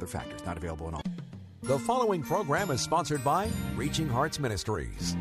[0.00, 1.02] Other factors not available in all.
[1.62, 5.14] The following program is sponsored by Reaching Hearts Ministries.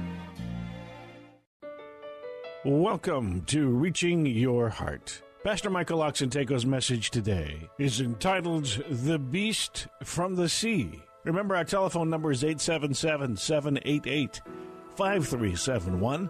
[2.63, 5.21] Welcome to Reaching Your Heart.
[5.43, 11.03] Pastor Michael Oxentenko's message today is entitled The Beast from the Sea.
[11.25, 14.41] Remember, our telephone number is 877 788
[14.95, 16.29] 5371.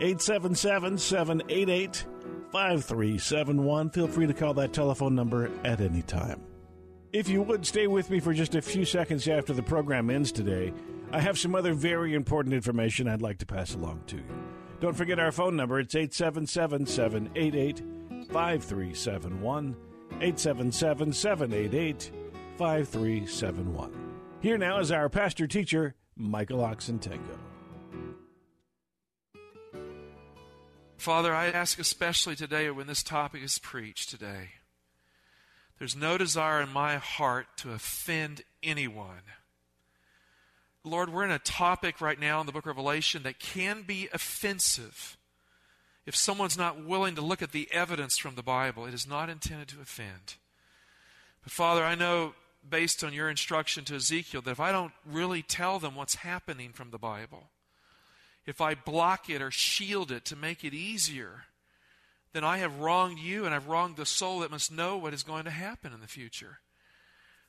[0.00, 2.04] 877 788
[2.52, 3.88] 5371.
[3.88, 6.42] Feel free to call that telephone number at any time.
[7.12, 10.32] If you would stay with me for just a few seconds after the program ends
[10.32, 10.72] today,
[11.12, 14.24] I have some other very important information I'd like to pass along to you.
[14.80, 15.78] Don't forget our phone number.
[15.78, 17.78] It's 877 788
[18.30, 19.76] 5371.
[20.20, 22.10] 877 788
[22.58, 23.92] 5371.
[24.40, 27.38] Here now is our pastor teacher, Michael Oxentenko.
[30.98, 34.48] Father, I ask especially today when this topic is preached today,
[35.78, 39.22] there's no desire in my heart to offend anyone.
[40.84, 44.08] Lord, we're in a topic right now in the book of Revelation that can be
[44.12, 45.16] offensive.
[46.06, 49.28] If someone's not willing to look at the evidence from the Bible, it is not
[49.28, 50.36] intended to offend.
[51.42, 52.34] But Father, I know
[52.68, 56.72] based on your instruction to Ezekiel that if I don't really tell them what's happening
[56.72, 57.50] from the Bible,
[58.46, 61.44] if I block it or shield it to make it easier,
[62.32, 65.22] then I have wronged you and I've wronged the soul that must know what is
[65.22, 66.58] going to happen in the future.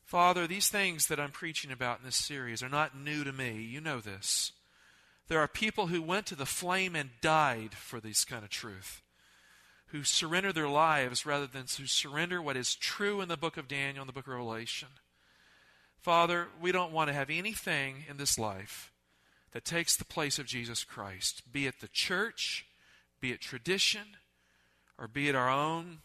[0.03, 3.61] Father, these things that I'm preaching about in this series are not new to me.
[3.61, 4.53] You know this.
[5.27, 9.01] There are people who went to the flame and died for this kind of truth,
[9.87, 13.67] who surrender their lives rather than to surrender what is true in the book of
[13.67, 14.87] Daniel and the book of Revelation.
[15.99, 18.93] Father, we don't want to have anything in this life
[19.51, 22.65] that takes the place of Jesus Christ, be it the church,
[23.19, 24.15] be it tradition,
[24.97, 25.99] or be it our own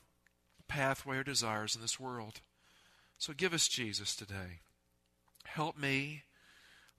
[0.69, 2.41] pathway or desires in this world.
[3.19, 4.60] So give us Jesus today.
[5.44, 6.22] Help me.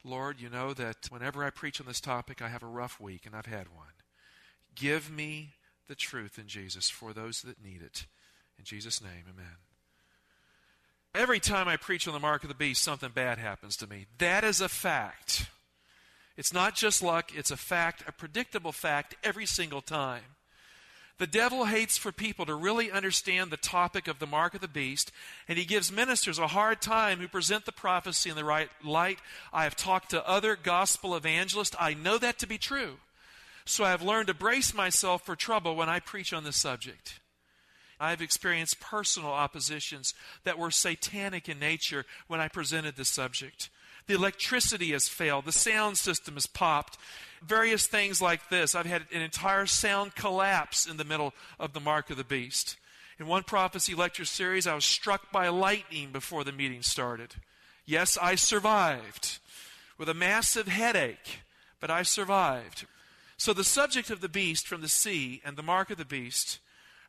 [0.04, 3.26] Lord, you know that whenever I preach on this topic, I have a rough week,
[3.26, 3.94] and I've had one.
[4.76, 5.54] Give me
[5.88, 8.06] the truth in Jesus for those that need it.
[8.60, 9.58] In Jesus' name, amen.
[11.16, 14.08] Every time I preach on the mark of the beast, something bad happens to me.
[14.18, 15.48] That is a fact.
[16.36, 20.24] It's not just luck, it's a fact, a predictable fact every single time.
[21.20, 24.68] The devil hates for people to really understand the topic of the mark of the
[24.68, 25.12] beast,
[25.48, 29.20] and he gives ministers a hard time who present the prophecy in the right light.
[29.54, 31.76] I have talked to other gospel evangelists.
[31.80, 32.98] I know that to be true.
[33.66, 37.20] So I have learned to brace myself for trouble when I preach on this subject.
[38.00, 40.14] I've experienced personal oppositions
[40.44, 43.70] that were satanic in nature when I presented this subject.
[44.08, 45.46] The electricity has failed.
[45.46, 46.98] The sound system has popped.
[47.46, 48.76] Various things like this.
[48.76, 52.78] I've had an entire sound collapse in the middle of the Mark of the Beast.
[53.20, 57.36] In one prophecy lecture series, I was struck by lightning before the meeting started.
[57.86, 59.40] Yes, I survived
[59.98, 61.42] with a massive headache,
[61.80, 62.86] but I survived.
[63.38, 66.60] So, the subject of the beast from the sea and the mark of the beast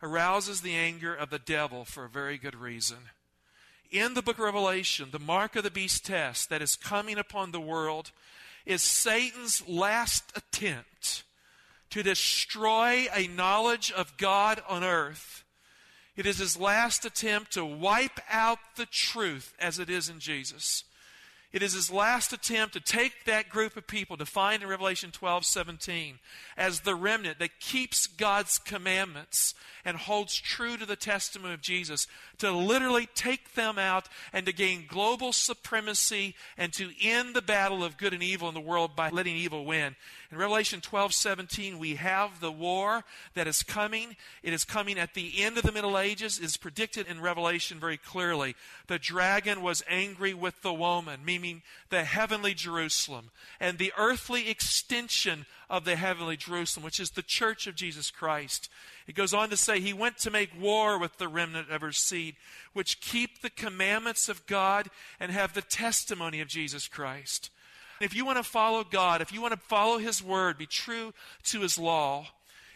[0.03, 3.11] arouses the anger of the devil for a very good reason
[3.95, 7.53] in the book of Revelation, the mark of the beast test that is coming upon
[7.53, 8.11] the world
[8.67, 11.25] is Satan's last attempt
[11.91, 15.45] to destroy a knowledge of God on earth.
[16.17, 20.85] It is his last attempt to wipe out the truth as it is in Jesus.
[21.55, 25.45] It is his last attempt to take that group of people defined in Revelation 12
[25.45, 26.19] 17
[26.57, 29.55] as the remnant that keeps God's commandments
[29.85, 34.53] and holds true to the testimony of Jesus, to literally take them out and to
[34.53, 38.97] gain global supremacy and to end the battle of good and evil in the world
[38.97, 39.95] by letting evil win.
[40.33, 43.05] In Revelation 12 17, we have the war
[43.35, 44.17] that is coming.
[44.43, 46.41] It is coming at the end of the Middle Ages.
[46.41, 48.57] It is predicted in Revelation very clearly.
[48.89, 51.44] The dragon was angry with the woman, meaning
[51.91, 53.31] the heavenly Jerusalem,
[53.61, 58.69] and the earthly extension of the heavenly Jerusalem, which is the church of Jesus Christ.
[59.07, 61.93] It goes on to say, He went to make war with the remnant of her
[61.93, 62.37] seed,
[62.73, 64.89] which keep the commandments of God
[65.21, 67.51] and have the testimony of Jesus Christ.
[68.01, 71.13] If you want to follow God, if you want to follow His word, be true
[71.45, 72.27] to His law,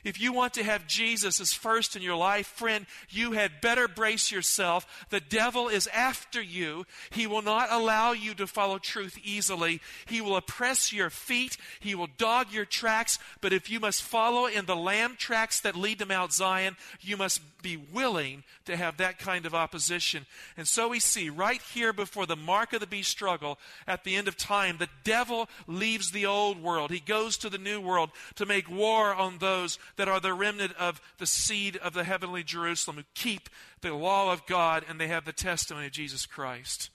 [0.04, 3.88] If you want to have Jesus as first in your life, friend, you had better
[3.88, 5.06] brace yourself.
[5.10, 6.86] The devil is after you.
[7.10, 9.80] He will not allow you to follow truth easily.
[10.06, 11.56] He will oppress your feet.
[11.80, 13.18] He will dog your tracks.
[13.40, 17.16] But if you must follow in the lamb tracks that lead to Mount Zion, you
[17.16, 20.26] must be willing to have that kind of opposition.
[20.56, 24.16] And so we see right here before the mark of the beast struggle at the
[24.16, 26.90] end of time, the devil leaves the old world.
[26.90, 30.72] He goes to the new world to make war on those that are the remnant
[30.78, 33.50] of the seed of the heavenly Jerusalem who keep
[33.82, 36.88] the law of God and they have the testimony of Jesus Christ.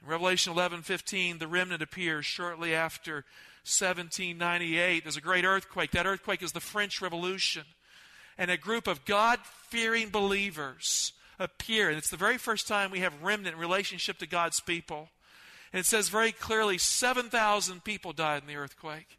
[0.00, 3.24] In Revelation 11:15, the remnant appears shortly after
[3.64, 5.04] 1798.
[5.04, 5.90] There's a great earthquake.
[5.92, 7.64] That earthquake is the French Revolution.
[8.36, 11.88] And a group of God fearing believers appear.
[11.88, 15.08] And it's the very first time we have remnant in relationship to God's people.
[15.72, 19.18] And it says very clearly 7,000 people died in the earthquake.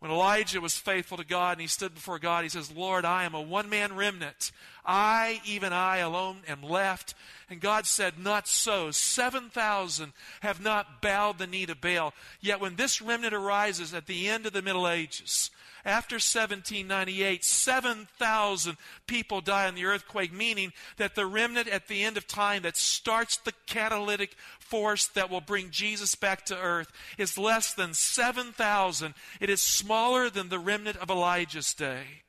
[0.00, 3.24] When Elijah was faithful to God and he stood before God, he says, Lord, I
[3.24, 4.50] am a one man remnant.
[4.84, 7.14] I, even I alone, am left.
[7.48, 8.90] And God said, Not so.
[8.90, 12.14] 7,000 have not bowed the knee to Baal.
[12.40, 15.50] Yet when this remnant arises at the end of the Middle Ages,
[15.84, 22.16] after 1798, 7,000 people die in the earthquake, meaning that the remnant at the end
[22.16, 27.38] of time that starts the catalytic force that will bring Jesus back to earth is
[27.38, 29.14] less than 7,000.
[29.40, 32.22] It is smaller than the remnant of Elijah's day.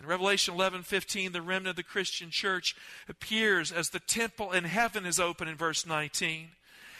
[0.00, 2.74] In Revelation 11:15, the remnant of the Christian church
[3.06, 6.52] appears as the temple in heaven is open in verse 19.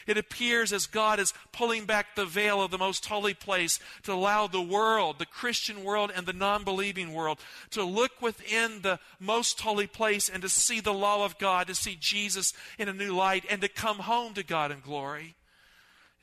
[0.06, 4.12] It appears as God is pulling back the veil of the most holy place to
[4.12, 9.00] allow the world, the Christian world and the non believing world, to look within the
[9.18, 12.92] most holy place and to see the law of God, to see Jesus in a
[12.92, 15.36] new light, and to come home to God in glory.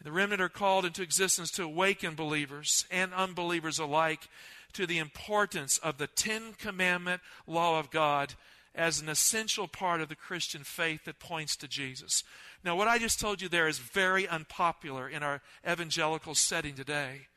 [0.04, 4.30] The remnant are called into existence to awaken believers and unbelievers alike
[4.74, 8.34] to the importance of the Ten Commandment law of God
[8.76, 12.24] as an essential part of the Christian faith that points to Jesus.
[12.64, 17.28] Now, what I just told you there is very unpopular in our evangelical setting today.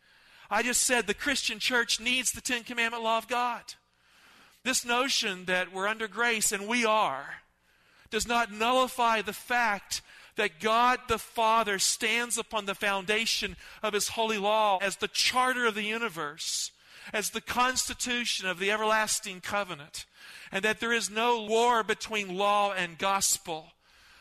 [0.50, 3.62] I just said the Christian church needs the Ten Commandment law of God.
[4.64, 7.36] This notion that we're under grace, and we are,
[8.10, 10.02] does not nullify the fact
[10.36, 15.66] that God the Father stands upon the foundation of His holy law as the charter
[15.66, 16.72] of the universe,
[17.12, 20.06] as the constitution of the everlasting covenant,
[20.52, 23.72] and that there is no war between law and gospel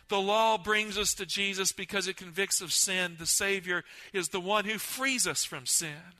[0.09, 3.15] the law brings us to Jesus because it convicts of sin.
[3.17, 6.15] The Savior is the one who frees us from sin.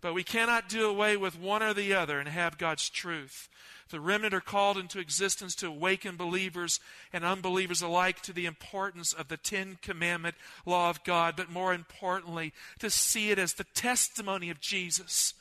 [0.00, 3.48] But we cannot do away with one or the other and have God's truth.
[3.90, 6.80] The remnant are called into existence to awaken believers
[7.12, 10.34] and unbelievers alike to the importance of the Ten Commandment
[10.66, 15.34] law of God, but more importantly, to see it as the testimony of Jesus,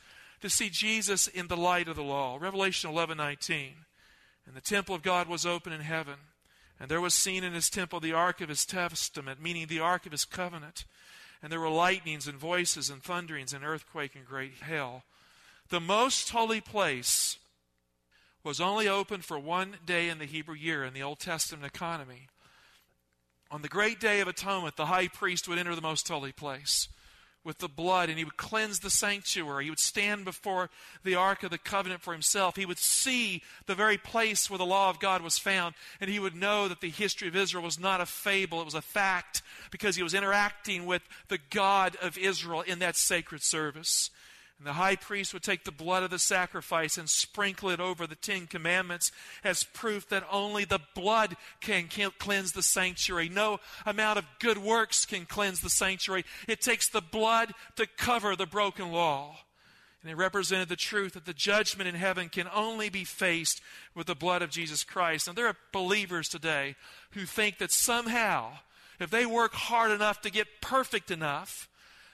[0.43, 2.37] to see Jesus in the light of the law.
[2.39, 3.73] Revelation 11 19.
[4.45, 6.15] And the temple of God was open in heaven
[6.79, 10.05] and there was seen in his temple the ark of his testament, meaning the ark
[10.05, 10.83] of his covenant.
[11.41, 15.03] And there were lightnings and voices and thunderings and earthquake and great hail.
[15.69, 17.37] The most holy place
[18.43, 22.27] was only open for one day in the Hebrew year in the Old Testament economy.
[23.49, 26.89] On the great day of atonement, the high priest would enter the most holy place
[27.43, 29.65] with the blood and he would cleanse the sanctuary.
[29.65, 30.69] He would stand before
[31.03, 32.55] the Ark of the Covenant for himself.
[32.55, 36.19] He would see the very place where the law of God was found and he
[36.19, 39.41] would know that the history of Israel was not a fable, it was a fact
[39.71, 44.09] because he was interacting with the God of Israel in that sacred service.
[44.63, 48.07] And the high priest would take the blood of the sacrifice and sprinkle it over
[48.07, 49.11] the Ten Commandments
[49.43, 53.27] as proof that only the blood can, cleanse the sanctuary.
[53.27, 56.23] No amount of good works can cleanse the sanctuary.
[56.47, 59.35] It takes the blood to cover the broken law.
[60.01, 63.59] And it represented the truth that the judgment in heaven can only be faced
[63.93, 65.27] with the blood of Jesus Christ.
[65.27, 66.77] And there are believers today
[67.11, 68.59] who think that somehow,
[68.97, 71.67] if they work hard enough to get perfect enough,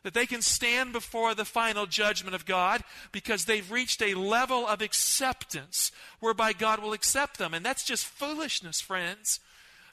[0.03, 4.67] that they can stand before the final judgment of God because they've reached a level
[4.67, 7.53] of acceptance whereby God will accept them.
[7.53, 9.39] And that's just foolishness, friends.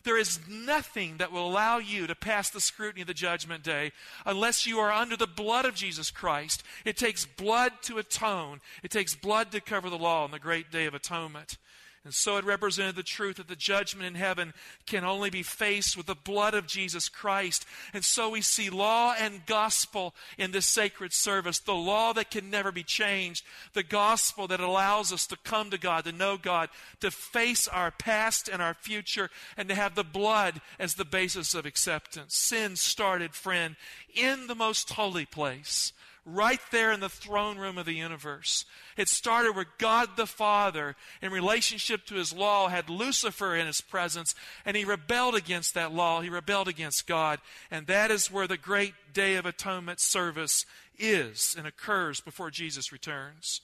[0.06, 3.90] There is nothing that will allow you to pass the scrutiny of the judgment day
[4.24, 6.62] unless you are under the blood of Jesus Christ.
[6.84, 10.70] It takes blood to atone, it takes blood to cover the law on the great
[10.70, 11.58] day of atonement.
[12.06, 14.54] And so it represented the truth that the judgment in heaven
[14.86, 17.66] can only be faced with the blood of Jesus Christ.
[17.92, 21.58] And so we see law and gospel in this sacred service.
[21.58, 23.44] The law that can never be changed.
[23.72, 26.68] The gospel that allows us to come to God, to know God,
[27.00, 31.56] to face our past and our future, and to have the blood as the basis
[31.56, 32.36] of acceptance.
[32.36, 33.74] Sin started, friend,
[34.14, 35.92] in the most holy place
[36.26, 38.64] right there in the throne room of the universe.
[38.96, 43.80] It started where God the Father, in relationship to his law, had Lucifer in his
[43.80, 46.20] presence, and he rebelled against that law.
[46.20, 47.38] He rebelled against God.
[47.70, 50.66] And that is where the great Day of Atonement service
[50.98, 53.60] is and occurs before Jesus returns.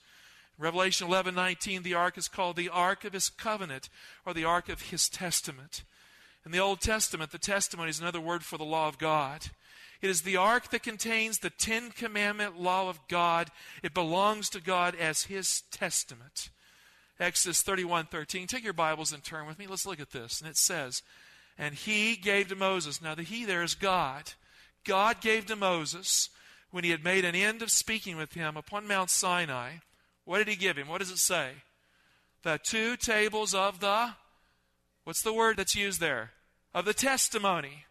[0.57, 3.89] Revelation 11:19 the ark is called the ark of his covenant
[4.25, 5.83] or the ark of his testament.
[6.45, 9.51] In the Old Testament, the testimony is another word for the law of God.
[10.03, 13.51] It is the ark that contains the Ten Commandment law of God.
[13.85, 16.51] It belongs to God as His testament.
[17.21, 18.49] Exodus 31 13.
[18.49, 19.69] Take your Bibles and turn with me.
[19.69, 20.41] Let's look at this.
[20.41, 21.03] And it says,
[21.57, 23.01] And He gave to Moses.
[23.01, 24.33] Now, the He there is God.
[24.85, 26.31] God gave to Moses
[26.73, 29.75] when He had made an end of speaking with him upon Mount Sinai.
[30.25, 30.89] What did He give him?
[30.89, 31.51] What does it say?
[32.43, 34.15] The two tables of the,
[35.05, 36.33] what's the word that's used there?
[36.75, 37.85] Of the testimony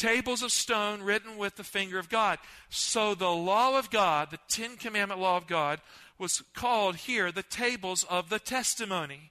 [0.00, 2.38] tables of stone written with the finger of God.
[2.70, 5.80] So the law of God, the Ten Commandment law of God,
[6.18, 9.30] was called here the tables of the testimony.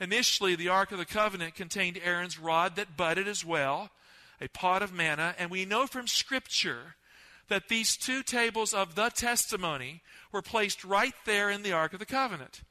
[0.00, 3.90] Initially, the Ark of the Covenant contained Aaron's rod that budded as well,
[4.40, 6.96] a pot of manna, and we know from Scripture
[7.48, 11.98] that these two tables of the testimony were placed right there in the Ark of
[11.98, 12.62] the Covenant.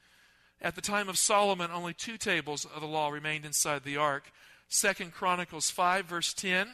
[0.61, 4.31] At the time of Solomon, only two tables of the law remained inside the ark.
[4.67, 6.67] Second Chronicles 5, verse 10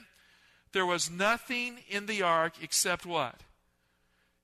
[0.74, 3.42] there was nothing in the ark except what?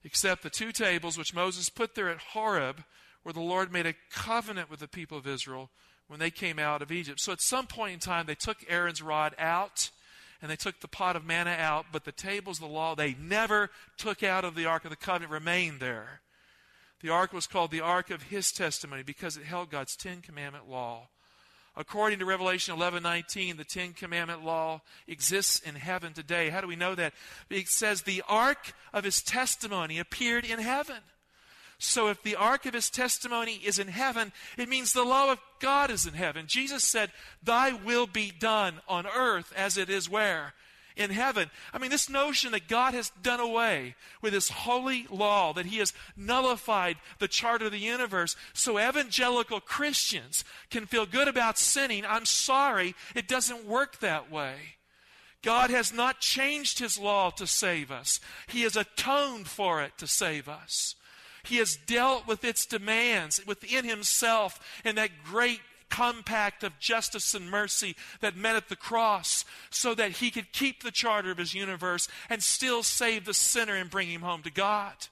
[0.03, 2.83] Except the two tables which Moses put there at Horeb,
[3.23, 5.69] where the Lord made a covenant with the people of Israel
[6.07, 7.19] when they came out of Egypt.
[7.19, 9.89] So at some point in time, they took Aaron's rod out
[10.41, 13.15] and they took the pot of manna out, but the tables of the law they
[13.19, 16.21] never took out of the Ark of the Covenant remained there.
[17.01, 20.69] The Ark was called the Ark of His testimony because it held God's Ten Commandment
[20.69, 21.09] law.
[21.79, 26.49] According to Revelation 11:19, the 10 commandment law exists in heaven today.
[26.49, 27.13] How do we know that?
[27.51, 31.03] It says the ark of his testimony appeared in heaven.
[31.77, 35.39] So if the ark of his testimony is in heaven, it means the law of
[35.59, 36.47] God is in heaven.
[36.47, 40.55] Jesus said, "Thy will be done on earth as it is where?
[40.97, 41.49] In heaven.
[41.73, 45.77] I mean, this notion that God has done away with his holy law, that he
[45.77, 52.05] has nullified the charter of the universe so evangelical Christians can feel good about sinning.
[52.05, 54.55] I'm sorry, it doesn't work that way.
[55.43, 58.19] God has not changed his law to save us.
[58.47, 60.95] He has atoned for it to save us.
[61.43, 67.49] He has dealt with its demands within himself in that great compact of justice and
[67.49, 71.53] mercy that met at the cross so that he could keep the charter of his
[71.53, 75.07] universe and still save the sinner and bring him home to God.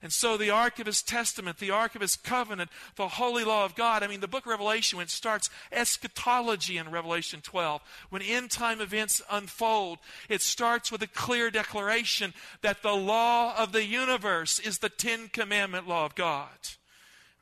[0.00, 3.64] And so the Ark of His Testament, the Ark of His Covenant, the holy law
[3.64, 4.02] of God.
[4.02, 8.50] I mean, the book of Revelation, when it starts eschatology in Revelation 12, when end
[8.50, 9.98] time events unfold,
[10.28, 15.28] it starts with a clear declaration that the law of the universe is the Ten
[15.28, 16.48] Commandment law of God.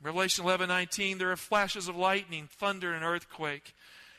[0.02, 3.74] Revelation 11:19 there are flashes of lightning, thunder and earthquake.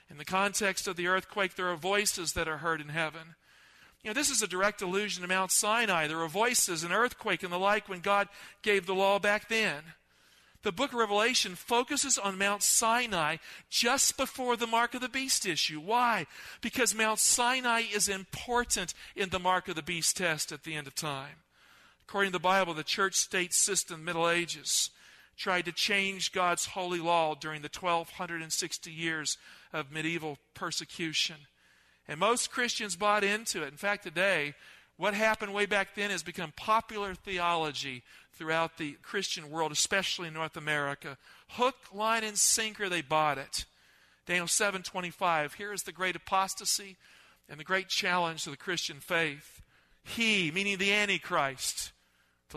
[0.09, 3.35] In the context of the earthquake there are voices that are heard in heaven.
[4.03, 6.07] You know, this is a direct allusion to Mount Sinai.
[6.07, 8.29] There were voices, an earthquake and the like when God
[8.61, 9.83] gave the law back then.
[10.63, 13.37] The book of Revelation focuses on Mount Sinai
[13.69, 15.79] just before the mark of the beast issue.
[15.79, 16.25] Why?
[16.61, 20.87] Because Mount Sinai is important in the mark of the beast test at the end
[20.87, 21.43] of time.
[22.07, 24.89] According to the Bible, the church state system, Middle Ages,
[25.37, 29.37] tried to change God's holy law during the 1260 years
[29.71, 31.35] of medieval persecution.
[32.07, 33.67] And most Christians bought into it.
[33.67, 34.55] In fact, today,
[34.97, 38.03] what happened way back then has become popular theology
[38.33, 41.17] throughout the Christian world, especially in North America.
[41.49, 43.65] Hook, line, and sinker, they bought it.
[44.25, 45.53] Daniel 7:25.
[45.55, 46.97] Here is the great apostasy
[47.47, 49.61] and the great challenge to the Christian faith.
[50.03, 51.91] He, meaning the Antichrist,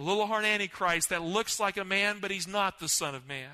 [0.01, 3.29] the little horn Antichrist that looks like a man, but he's not the Son of
[3.29, 3.51] Man.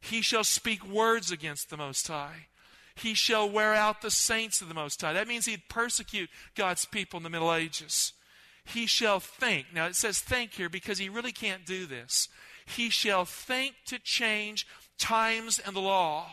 [0.00, 2.46] He shall speak words against the Most High.
[2.94, 5.12] He shall wear out the saints of the Most High.
[5.12, 8.12] That means he'd persecute God's people in the Middle Ages.
[8.64, 9.66] He shall think.
[9.74, 12.28] Now it says think here because he really can't do this.
[12.64, 16.26] He shall think to change times and the law.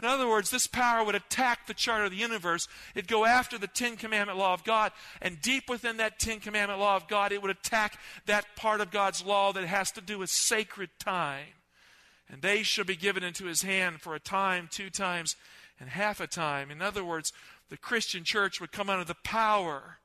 [0.00, 2.66] In other words, this power would attack the charter of the universe.
[2.94, 4.92] It'd go after the Ten Commandment law of God.
[5.20, 8.90] And deep within that Ten Commandment law of God, it would attack that part of
[8.90, 11.48] God's law that has to do with sacred time.
[12.30, 15.36] And they shall be given into his hand for a time, two times,
[15.78, 16.70] and half a time.
[16.70, 17.30] In other words,
[17.68, 19.98] the Christian church would come under the power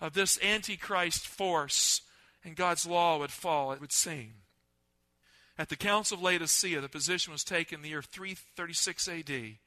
[0.00, 2.00] of this Antichrist force,
[2.42, 4.32] and God's law would fall, it would seem.
[5.58, 9.58] At the Council of Laodicea, the position was taken in the year 336 AD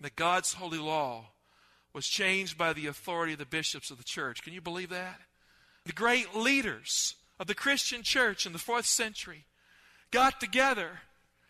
[0.00, 1.26] that God's holy law
[1.92, 4.42] was changed by the authority of the bishops of the church.
[4.42, 5.20] Can you believe that?
[5.84, 9.44] The great leaders of the Christian church in the fourth century
[10.10, 11.00] got together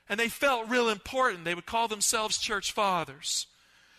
[0.08, 1.44] and they felt real important.
[1.44, 3.46] They would call themselves church fathers.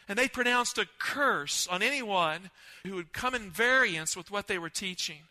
[0.07, 2.51] And they pronounced a curse on anyone
[2.85, 5.21] who would come in variance with what they were teaching.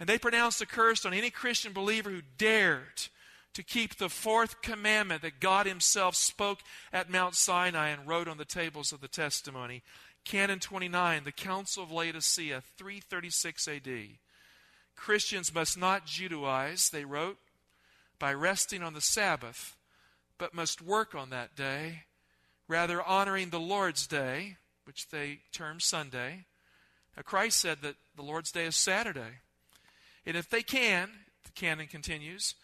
[0.00, 3.08] And they pronounced a curse on any Christian believer who dared
[3.54, 6.60] to keep the fourth commandment that God Himself spoke
[6.92, 9.82] at Mount Sinai and wrote on the tables of the testimony.
[10.24, 13.88] Canon 29, the Council of Laodicea, 336 AD.
[14.96, 17.38] Christians must not Judaize, they wrote,
[18.18, 19.76] by resting on the Sabbath,
[20.38, 22.04] but must work on that day,
[22.68, 26.44] rather honoring the Lord's day, which they term Sunday.
[27.16, 29.40] Now, Christ said that the Lord's day is Saturday.
[30.24, 31.10] And if they can,
[31.44, 32.54] the canon continues,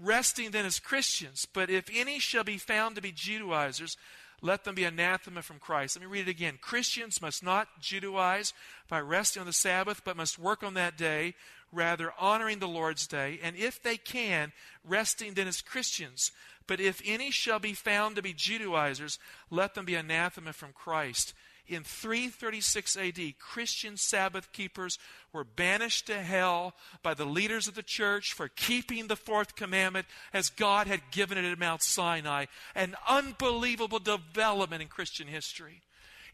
[0.00, 3.96] resting then as Christians, but if any shall be found to be Judaizers,
[4.42, 5.96] let them be anathema from Christ.
[5.96, 6.58] Let me read it again.
[6.60, 8.52] Christians must not Judaize
[8.88, 11.34] by resting on the Sabbath, but must work on that day,
[11.72, 14.52] rather honoring the Lord's day, and if they can,
[14.84, 16.32] resting then as Christians.
[16.66, 19.18] But if any shall be found to be Judaizers,
[19.50, 21.34] let them be anathema from Christ.
[21.66, 24.98] In 336 AD, Christian Sabbath keepers
[25.32, 30.06] were banished to hell by the leaders of the church for keeping the fourth commandment
[30.32, 32.46] as God had given it at Mount Sinai.
[32.74, 35.82] An unbelievable development in Christian history.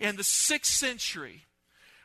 [0.00, 1.42] In the sixth century,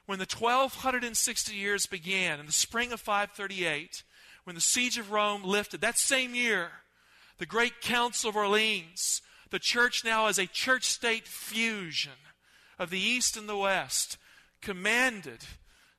[0.06, 4.04] when the 1260 years began, in the spring of 538,
[4.44, 6.72] when the siege of Rome lifted, that same year,
[7.38, 12.14] the great Council of Orleans, the church now as a church state fusion
[12.82, 14.18] of the East and the West,
[14.60, 15.46] commanded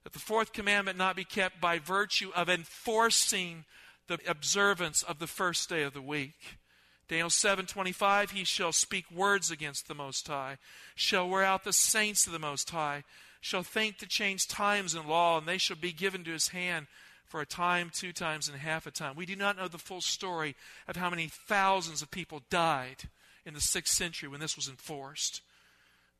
[0.02, 3.64] that the fourth commandment not be kept by virtue of enforcing
[4.08, 6.58] the observance of the first day of the week.
[7.06, 10.58] Daniel 7:25 he shall speak words against the most high
[10.96, 13.04] shall wear out the saints of the most high
[13.40, 16.86] shall think to change times and law, and they shall be given to his hand
[17.26, 19.14] for a time, two times, and half a time.
[19.14, 20.56] We do not know the full story
[20.88, 23.08] of how many thousands of people died
[23.44, 25.42] in the sixth century when this was enforced.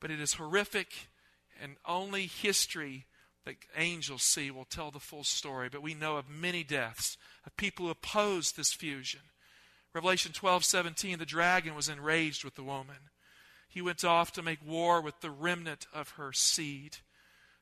[0.03, 0.89] But it is horrific,
[1.63, 3.07] and only history
[3.47, 5.69] that angels see will tell the full story.
[5.71, 7.17] But we know of many deaths
[7.47, 9.21] of people who opposed this fusion.
[9.95, 13.11] Revelation 12 17, the dragon was enraged with the woman.
[13.69, 16.99] He went off to make war with the remnant of her seed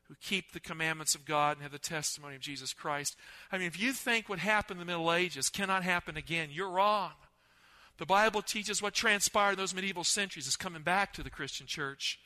[0.07, 3.15] who keep the commandments of God and have the testimony of Jesus Christ.
[3.51, 6.71] I mean, if you think what happened in the Middle Ages cannot happen again, you're
[6.71, 7.11] wrong.
[7.97, 11.67] The Bible teaches what transpired in those medieval centuries is coming back to the Christian
[11.67, 12.19] church,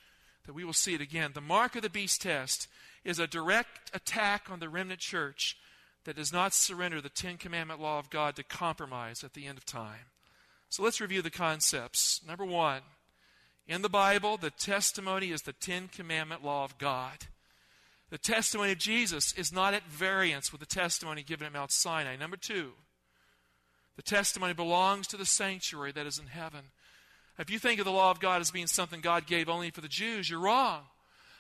[0.46, 1.32] that we will see it again.
[1.34, 2.68] The mark of the beast test
[3.04, 5.58] is a direct attack on the remnant church
[6.06, 9.58] that does not surrender the Ten Commandment law of God to compromise at the end
[9.58, 10.08] of time.
[10.70, 12.22] So let's review the concepts.
[12.28, 12.82] Number one,
[13.68, 17.28] in the Bible, the testimony is the Ten Commandment law of God.
[18.12, 22.16] The testimony of Jesus is not at variance with the testimony given at Mount Sinai.
[22.16, 22.74] Number two,
[23.96, 26.66] the testimony belongs to the sanctuary that is in heaven.
[27.38, 29.82] If you think of the law of God as being something God gave only for
[29.82, 30.84] the Jews, you're wrong.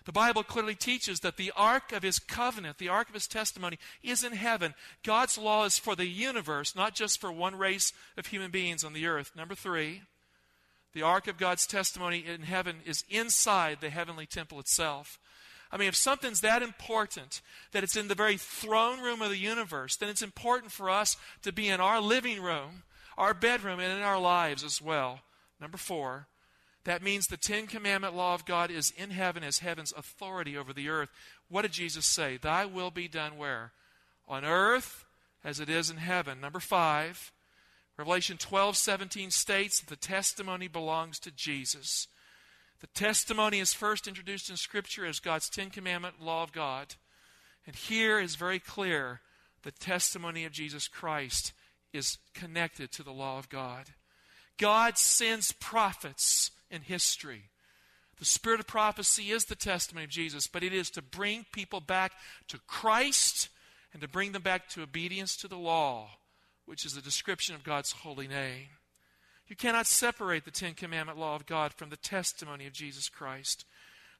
[0.05, 3.79] The Bible clearly teaches that the ark of his covenant, the ark of his testimony,
[4.03, 4.75] is in heaven.
[5.03, 8.93] God's law is for the universe, not just for one race of human beings on
[8.93, 9.31] the earth.
[9.35, 10.03] Number three,
[10.93, 15.17] the ark of God's testimony in heaven is inside the heavenly temple itself.
[15.71, 19.37] I mean, if something's that important that it's in the very throne room of the
[19.37, 22.83] universe, then it's important for us to be in our living room,
[23.17, 25.21] our bedroom, and in our lives as well.
[25.59, 26.27] Number four,
[26.83, 30.71] that means the Ten Commandment law of God is in heaven as heaven's authority over
[30.71, 31.09] the earth.
[31.49, 32.37] What did Jesus say?
[32.37, 33.71] Thy will be done where?
[34.27, 35.05] On earth
[35.43, 36.39] as it is in heaven.
[36.39, 37.31] Number five,
[37.97, 42.07] Revelation 12 17 states that the testimony belongs to Jesus.
[42.81, 46.95] The testimony is first introduced in Scripture as God's Ten Commandment law of God.
[47.65, 49.21] And here is very clear
[49.63, 51.53] the testimony of Jesus Christ
[51.93, 53.85] is connected to the law of God.
[54.57, 57.49] God sends prophets in history.
[58.17, 61.81] The spirit of prophecy is the testimony of Jesus, but it is to bring people
[61.81, 62.13] back
[62.47, 63.49] to Christ
[63.91, 66.09] and to bring them back to obedience to the law,
[66.65, 68.67] which is a description of God's holy name.
[69.47, 73.65] You cannot separate the Ten Commandment law of God from the testimony of Jesus Christ.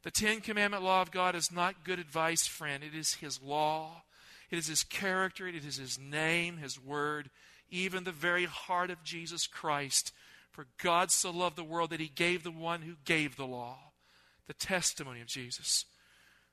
[0.03, 2.83] The Ten Commandment law of God is not good advice, friend.
[2.83, 4.03] It is His law,
[4.51, 7.31] it is His character, it is His name, His word,
[7.71, 10.11] even the very heart of Jesus Christ.
[10.55, 13.77] For God so loved the world that He gave the one who gave the law,
[14.47, 15.83] the testimony of Jesus.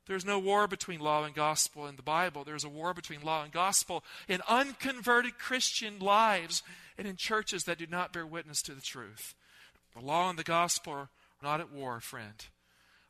[0.09, 2.43] There's no war between law and gospel in the Bible.
[2.43, 6.65] There's a war between law and gospel in unconverted Christian lives
[6.99, 9.37] and in churches that do not bear witness to the truth.
[9.95, 11.09] The law and the gospel are
[11.41, 12.45] not at war, friend.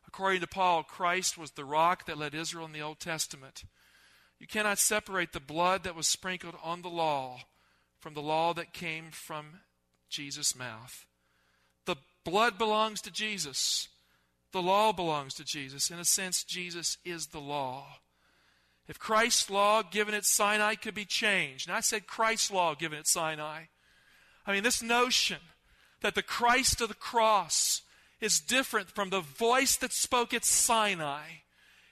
[0.07, 3.63] According to Paul, Christ was the rock that led Israel in the Old Testament.
[4.37, 7.39] You cannot separate the blood that was sprinkled on the law
[7.99, 9.61] from the law that came from
[10.13, 11.05] Jesus' mouth.
[11.85, 13.89] The blood belongs to Jesus.
[14.51, 15.89] The law belongs to Jesus.
[15.89, 17.97] In a sense, Jesus is the law.
[18.87, 22.99] If Christ's law given at Sinai could be changed, and I said Christ's law given
[22.99, 23.63] at Sinai,
[24.45, 25.39] I mean, this notion
[26.01, 27.81] that the Christ of the cross
[28.21, 31.42] is different from the voice that spoke at Sinai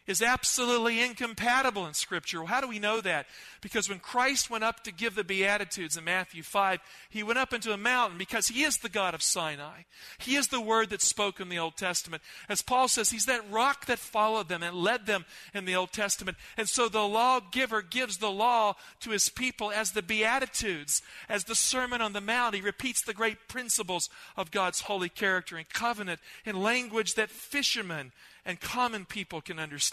[0.08, 2.40] is absolutely incompatible in Scripture.
[2.40, 3.28] Well, how do we know that?
[3.62, 7.54] Because when Christ went up to give the Beatitudes in Matthew 5, he went up
[7.54, 9.82] into a mountain because he is the God of Sinai.
[10.18, 12.24] He is the word that spoke in the Old Testament.
[12.50, 15.92] As Paul says, he's that rock that followed them and led them in the Old
[15.92, 16.38] Testament.
[16.58, 21.56] And so the lawgiver gives the law to his people as the Beatitudes, as the
[21.56, 22.56] Sermon on the Mount.
[22.56, 28.12] He repeats the great principles of God's holy character and covenant in language that fishermen
[28.46, 29.91] and common people can understand.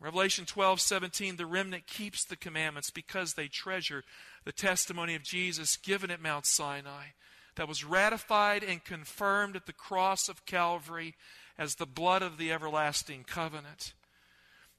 [0.00, 4.02] Revelation 12, 17, the remnant keeps the commandments because they treasure
[4.44, 7.06] the testimony of Jesus given at Mount Sinai
[7.54, 11.14] that was ratified and confirmed at the cross of Calvary
[11.56, 13.92] as the blood of the everlasting covenant.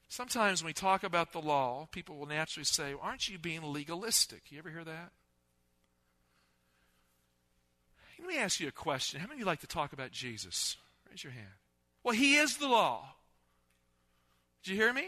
[0.09, 4.51] Sometimes when we talk about the law, people will naturally say, Aren't you being legalistic?
[4.51, 5.11] You ever hear that?
[8.19, 9.19] Let me ask you a question.
[9.19, 10.77] How many of you like to talk about Jesus?
[11.09, 11.47] Raise your hand.
[12.03, 13.15] Well, He is the law.
[14.63, 15.05] Did you hear me?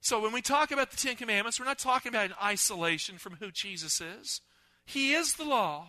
[0.00, 3.36] So when we talk about the Ten Commandments, we're not talking about an isolation from
[3.40, 4.40] who Jesus is.
[4.86, 5.88] He is the law.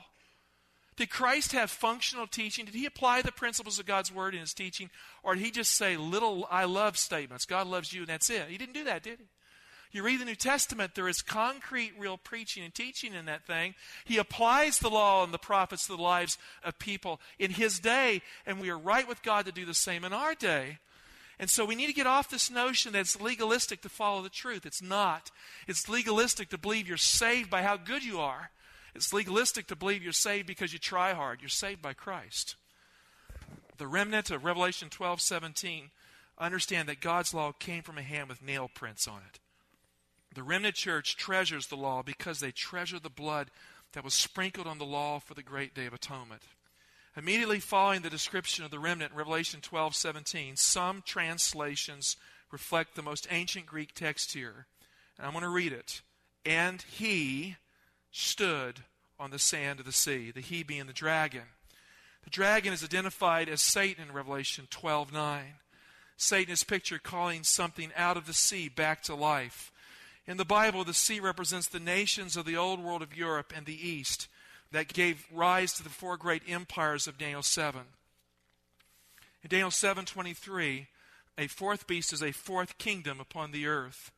[0.97, 2.65] Did Christ have functional teaching?
[2.65, 4.89] Did he apply the principles of God's word in his teaching?
[5.23, 7.45] Or did he just say little I love statements?
[7.45, 8.49] God loves you and that's it.
[8.49, 9.25] He didn't do that, did he?
[9.91, 13.73] You read the New Testament, there is concrete, real preaching and teaching in that thing.
[14.05, 18.21] He applies the law and the prophets to the lives of people in his day,
[18.45, 20.77] and we are right with God to do the same in our day.
[21.39, 24.29] And so we need to get off this notion that it's legalistic to follow the
[24.29, 24.65] truth.
[24.65, 25.31] It's not.
[25.67, 28.51] It's legalistic to believe you're saved by how good you are.
[28.93, 31.41] It's legalistic to believe you're saved because you try hard.
[31.41, 32.55] You're saved by Christ.
[33.77, 35.91] The remnant of Revelation 12 17
[36.37, 39.39] understand that God's law came from a hand with nail prints on it.
[40.35, 43.49] The remnant church treasures the law because they treasure the blood
[43.93, 46.43] that was sprinkled on the law for the great day of atonement.
[47.19, 52.15] Immediately following the description of the remnant in Revelation 12 17, some translations
[52.49, 54.67] reflect the most ancient Greek text here.
[55.17, 56.01] And I'm going to read it.
[56.45, 57.57] And he
[58.09, 58.83] stood
[59.19, 61.41] on the sand of the sea, the he being the dragon.
[62.23, 65.43] The dragon is identified as Satan in Revelation 12 9.
[66.15, 69.73] Satan is pictured calling something out of the sea back to life.
[70.25, 73.65] In the Bible, the sea represents the nations of the old world of Europe and
[73.65, 74.29] the East
[74.71, 77.81] that gave rise to the four great empires of Daniel 7.
[79.43, 80.87] In Daniel 7:23,
[81.37, 84.11] a fourth beast is a fourth kingdom upon the earth.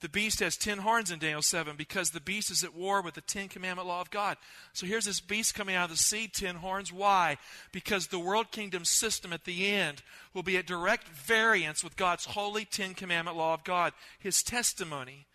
[0.00, 3.14] The beast has ten horns in Daniel 7 because the beast is at war with
[3.14, 4.36] the Ten Commandment law of God.
[4.72, 6.92] So here's this beast coming out of the sea, ten horns.
[6.92, 7.36] Why?
[7.72, 10.02] Because the world kingdom system at the end
[10.34, 15.26] will be at direct variance with God's holy Ten Commandment law of God, his testimony.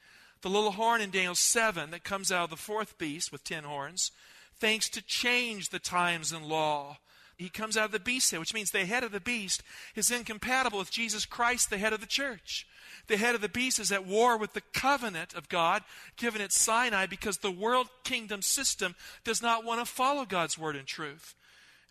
[0.42, 3.63] The little horn in Daniel 7 that comes out of the fourth beast with ten
[3.63, 4.12] horns
[4.63, 6.97] thinks to change the times and law.
[7.36, 9.62] He comes out of the beast which means the head of the beast
[9.93, 12.65] is incompatible with Jesus Christ, the head of the church.
[13.08, 15.84] The head of the beast is at war with the covenant of God
[16.15, 18.95] given at Sinai because the world kingdom system
[19.26, 21.36] does not want to follow God's word and truth.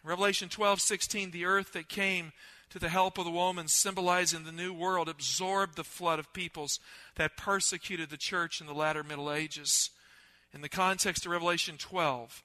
[0.03, 2.33] In Revelation 12 16, the earth that came
[2.71, 6.81] to the help of the woman, symbolizing the new world, absorbed the flood of peoples
[7.17, 9.91] that persecuted the church in the latter Middle Ages.
[10.55, 12.43] In the context of Revelation 12,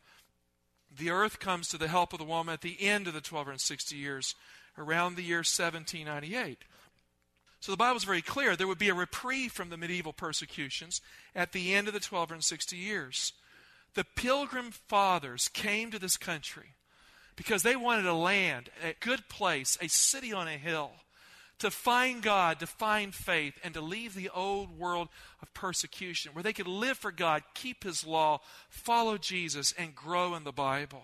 [0.97, 3.95] the earth comes to the help of the woman at the end of the 1260
[3.95, 4.35] years,
[4.77, 6.59] around the year 1798.
[7.59, 8.55] So the Bible is very clear.
[8.55, 11.01] There would be a reprieve from the medieval persecutions
[11.35, 13.33] at the end of the 1260 years.
[13.95, 16.75] The pilgrim fathers came to this country
[17.35, 20.91] because they wanted a land, a good place, a city on a hill
[21.59, 25.09] to find God, to find faith, and to leave the old world
[25.41, 30.35] of persecution where they could live for God, keep His law, follow Jesus, and grow
[30.35, 31.03] in the Bible.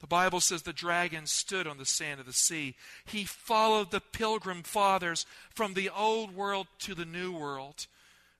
[0.00, 2.74] The Bible says the dragon stood on the sand of the sea.
[3.04, 7.86] He followed the pilgrim fathers from the old world to the new world.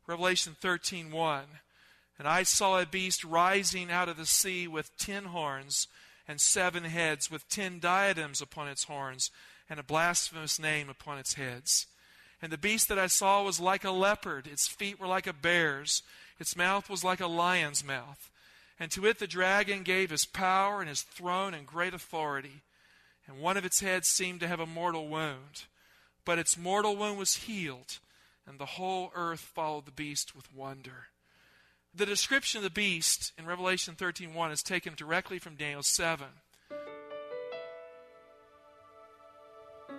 [0.06, 1.44] Revelation 13 1.
[2.18, 5.86] And I saw a beast rising out of the sea with ten horns
[6.26, 9.30] and seven heads, with ten diadems upon its horns,
[9.70, 11.86] and a blasphemous name upon its heads.
[12.42, 15.32] And the beast that I saw was like a leopard, its feet were like a
[15.32, 16.02] bear's,
[16.38, 18.30] its mouth was like a lion's mouth.
[18.78, 22.62] And to it the dragon gave his power and his throne and great authority.
[23.26, 25.64] And one of its heads seemed to have a mortal wound.
[26.24, 27.98] But its mortal wound was healed,
[28.46, 31.08] and the whole earth followed the beast with wonder.
[31.94, 36.28] The description of the beast in Revelation 13:1 is taken directly from Daniel 7.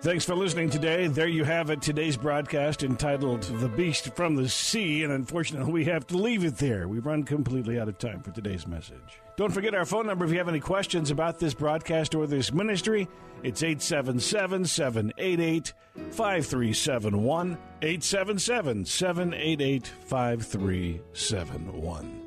[0.02, 1.06] Thanks for listening today.
[1.06, 1.80] There you have it.
[1.80, 5.04] Today's broadcast entitled The Beast from the Sea.
[5.04, 6.88] And unfortunately, we have to leave it there.
[6.88, 9.20] We've run completely out of time for today's message.
[9.36, 12.52] Don't forget our phone number if you have any questions about this broadcast or this
[12.52, 13.06] ministry.
[13.44, 17.58] It's 877 788 5371.
[17.80, 22.21] 877 788 5371.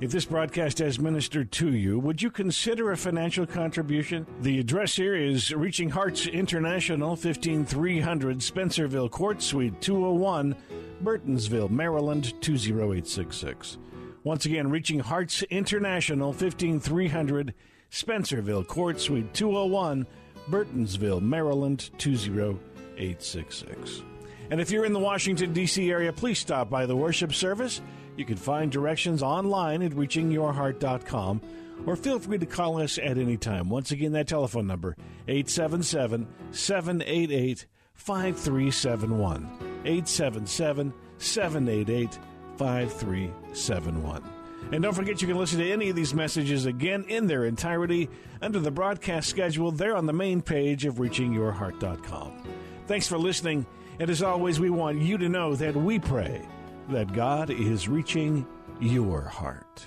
[0.00, 4.28] If this broadcast has ministered to you, would you consider a financial contribution?
[4.42, 10.54] The address here is Reaching Hearts International, 15300 Spencerville Court, Suite 201,
[11.02, 13.78] Burtonsville, Maryland 20866.
[14.22, 17.52] Once again, Reaching Hearts International, 15300
[17.90, 20.06] Spencerville Court, Suite 201,
[20.48, 24.02] Burtonsville, Maryland 20866.
[24.50, 25.90] And if you're in the Washington, D.C.
[25.90, 27.80] area, please stop by the worship service.
[28.18, 31.40] You can find directions online at reachingyourheart.com
[31.86, 33.70] or feel free to call us at any time.
[33.70, 34.96] Once again, that telephone number,
[35.28, 39.48] 877 788 5371.
[39.84, 42.18] 877 788
[42.56, 44.24] 5371.
[44.72, 48.10] And don't forget you can listen to any of these messages again in their entirety
[48.42, 52.42] under the broadcast schedule there on the main page of reachingyourheart.com.
[52.88, 53.64] Thanks for listening,
[54.00, 56.44] and as always, we want you to know that we pray
[56.88, 58.46] that God is reaching
[58.80, 59.86] your heart.